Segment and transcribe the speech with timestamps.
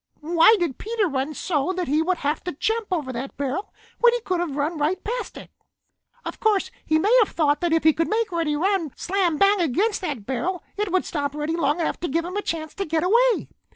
[0.21, 4.11] Why did Peter run so that he would have to jump over that barrel when
[4.13, 5.51] he could have run right past it?
[6.25, 9.37] "Of course, he may have thought that if he could make Reddy run right slam
[9.37, 12.73] bang against that barrel it would stop Reddy long enough to give him a chance
[12.73, 13.47] to get away.